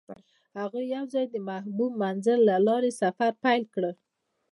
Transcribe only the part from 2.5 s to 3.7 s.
لارې سفر پیل